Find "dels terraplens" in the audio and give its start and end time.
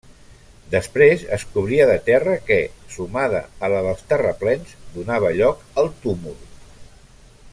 3.89-4.75